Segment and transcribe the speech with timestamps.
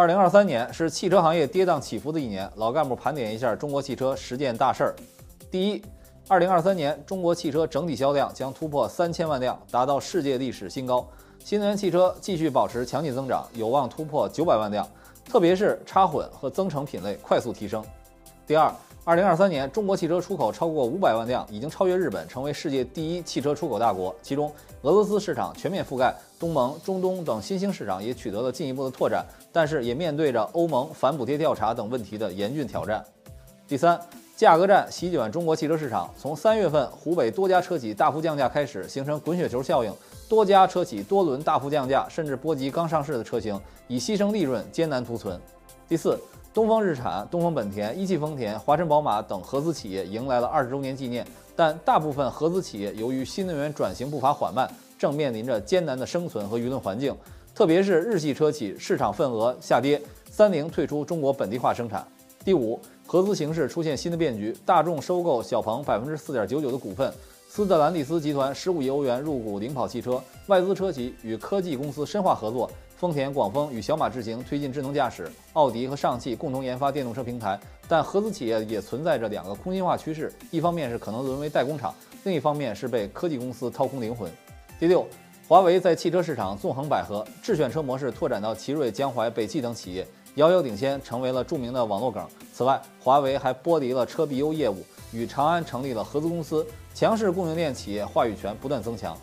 [0.00, 4.96] 二零二三年是汽车行业跌宕起伏的一年，老干部盘点一下中国汽车十件大事儿。
[5.50, 5.82] 第一，
[6.26, 11.06] 二零二三年中国汽车整体销量将突破三千万辆，达到世界历史新高。
[11.44, 14.88] 新能源汽车继续保持强劲增长，有望突破九百万辆，
[15.22, 17.84] 特别是插混和增程品类快速提升。
[18.46, 18.72] 第二，
[19.02, 24.14] 二零二三年中国汽车出口超过五百万辆，已经超越日本，成为世界第一汽车出口大国。
[24.20, 24.52] 其中，
[24.82, 33.02] 俄罗斯市场全面覆盖，东盟、中东等新兴市场也取得了进一步的拓展，但是也面对着欧盟反补贴调查等问题的严峻挑战。
[33.66, 33.98] 第三，
[34.36, 39.90] 价格战席卷中国汽车市场，从三月份湖北多家车企大幅降价开始，形成滚雪球效应。
[40.28, 45.40] 多家车企多轮大幅降价，甚至波及刚上市的车型，以牺牲利润艰难图存。
[45.88, 46.16] 第四，
[46.52, 54.68] 东风日产、东风本田、一汽丰田、华晨宝马等合资企业迎来了二十周年纪念，但大部分合资企业由于新能源转型步伐缓慢，
[54.98, 57.16] 正面临着艰难的生存和舆论环境。
[57.54, 62.04] 特别是日系车企市场份额下跌，三菱退出中国本地化生产。
[62.44, 67.12] 第五，合资形势出现新的变局，大众收购小鹏百分之四点九九的股份。
[67.48, 72.68] 斯特兰蒂斯集团十五亿欧元入股领跑汽车，外资车企与科技公司深化合作。
[73.00, 77.58] 丰田、广丰与小马智行推进智能驾驶，奥迪和上汽共同研发电动车平台。
[77.88, 84.30] 但合资企业也存在着两个空心化趋势：一方面是可能沦为代工厂，另一方面是被科技公司掏空灵魂。
[84.78, 85.06] 第六，
[85.48, 92.22] 华为在汽车市场纵横捭阖，智选车模式拓展到奇瑞、江淮、北汽等企业，遥遥领先，成为了著名的网络梗。
[92.52, 94.84] 此外，华为还剥离了车 BU 业务。
[95.12, 99.16] 与长安成立了合资公司，强势供应链企业话语权不断增强。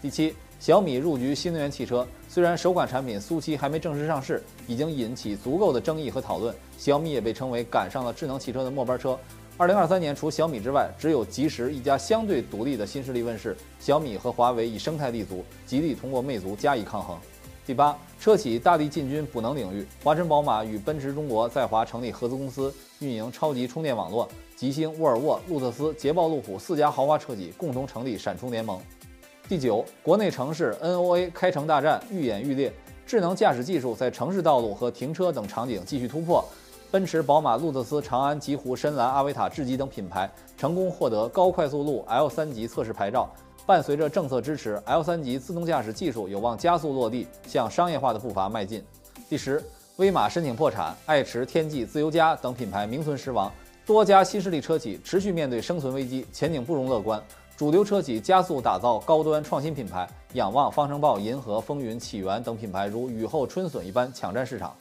[0.00, 6.54] 第七，小米入局新能源汽车，虽然首款产品苏七还没正式上市，已经引起足够的争议和讨论。
[6.76, 9.16] 小米也被称为赶上了智能汽车的末班车。
[9.56, 13.56] 二零二三年，除小米之外，只有吉时一家相对独立的新势力问世。
[13.78, 17.16] 小米和华为以生态立足，极力通过魅族加以抗衡。
[17.64, 24.28] 第八，车企大力进军补能领域，华晨宝马与奔驰中国在华成立合资公司，运营超级充电网络。
[24.56, 28.80] 吉星、沃尔沃、路特斯、捷豹、路虎四家豪华车企共同成立闪充联盟。
[29.48, 32.70] 第九，国内城市 NOA 开城大战愈演愈烈，
[33.06, 36.44] 智能驾驶技术在城市道路和停车等场景继续突破。
[36.90, 43.26] 奔驰、宝马、路特斯、长安、极狐、深蓝、阿维塔、智己等品牌成功获得高快速路 L 三级测试牌照。
[43.64, 48.84] 伴随着政策支持，L 三级自动驾驶技术有望加速落地，向商业化的步伐迈进。
[49.30, 49.64] 第十，
[49.96, 53.50] 威马申请破产，爱驰、天际、自由家等品牌名存实亡。
[53.86, 57.18] 多家新势力车企持续面对生存危机，前景不容乐观。
[57.58, 64.72] 主流车企加速打造高端创新品牌，仰望方程豹、银河、风云、起源等品牌如雨后春笋一般抢占市场。